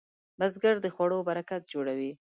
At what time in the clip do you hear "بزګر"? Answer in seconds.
0.39-0.75